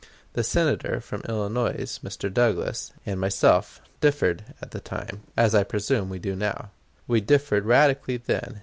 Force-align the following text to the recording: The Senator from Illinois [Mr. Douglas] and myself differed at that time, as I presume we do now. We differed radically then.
The 0.33 0.43
Senator 0.43 0.99
from 0.99 1.21
Illinois 1.29 1.85
[Mr. 2.01 2.33
Douglas] 2.33 2.91
and 3.05 3.19
myself 3.21 3.79
differed 3.99 4.45
at 4.59 4.71
that 4.71 4.83
time, 4.85 5.21
as 5.37 5.53
I 5.53 5.61
presume 5.63 6.09
we 6.09 6.17
do 6.17 6.35
now. 6.35 6.71
We 7.07 7.21
differed 7.21 7.65
radically 7.65 8.17
then. 8.17 8.59